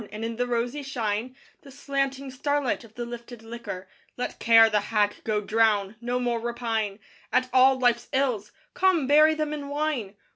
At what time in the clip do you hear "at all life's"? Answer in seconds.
7.31-8.09